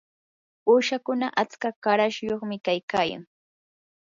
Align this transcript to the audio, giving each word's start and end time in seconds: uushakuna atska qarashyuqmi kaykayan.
uushakuna 0.69 1.27
atska 1.41 1.69
qarashyuqmi 1.83 2.55
kaykayan. 2.65 3.23